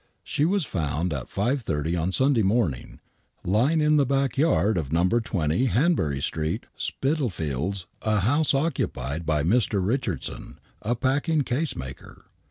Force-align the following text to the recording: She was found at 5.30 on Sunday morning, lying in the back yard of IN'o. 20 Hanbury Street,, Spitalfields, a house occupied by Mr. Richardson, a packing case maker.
She 0.23 0.45
was 0.45 0.65
found 0.65 1.13
at 1.13 1.29
5.30 1.29 2.01
on 2.01 2.11
Sunday 2.11 2.41
morning, 2.41 2.99
lying 3.43 3.81
in 3.81 3.97
the 3.97 4.03
back 4.07 4.35
yard 4.35 4.75
of 4.75 4.89
IN'o. 4.89 5.23
20 5.23 5.65
Hanbury 5.65 6.19
Street,, 6.23 6.65
Spitalfields, 6.75 7.85
a 8.01 8.21
house 8.21 8.55
occupied 8.55 9.27
by 9.27 9.43
Mr. 9.43 9.79
Richardson, 9.85 10.57
a 10.81 10.95
packing 10.95 11.41
case 11.43 11.75
maker. 11.75 12.25